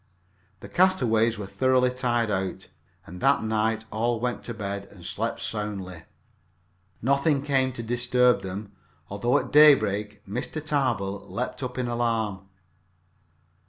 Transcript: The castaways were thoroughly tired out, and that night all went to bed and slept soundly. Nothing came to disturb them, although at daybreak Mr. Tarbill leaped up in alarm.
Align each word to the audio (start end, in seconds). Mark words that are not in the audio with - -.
The 0.61 0.67
castaways 0.67 1.37
were 1.37 1.45
thoroughly 1.45 1.91
tired 1.91 2.31
out, 2.31 2.69
and 3.05 3.21
that 3.21 3.43
night 3.43 3.85
all 3.91 4.19
went 4.19 4.43
to 4.45 4.53
bed 4.55 4.85
and 4.89 5.05
slept 5.05 5.39
soundly. 5.41 6.01
Nothing 7.03 7.43
came 7.43 7.71
to 7.73 7.83
disturb 7.83 8.41
them, 8.41 8.71
although 9.11 9.37
at 9.37 9.51
daybreak 9.51 10.23
Mr. 10.27 10.59
Tarbill 10.59 11.29
leaped 11.29 11.61
up 11.61 11.77
in 11.77 11.87
alarm. 11.87 12.47